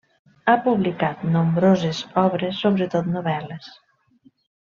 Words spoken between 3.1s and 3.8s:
novel·les.